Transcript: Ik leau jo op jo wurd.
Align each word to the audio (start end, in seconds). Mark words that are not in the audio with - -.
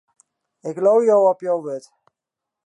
Ik 0.69 0.77
leau 0.85 0.99
jo 1.07 1.17
op 1.31 1.39
jo 1.45 1.53
wurd. 1.65 1.85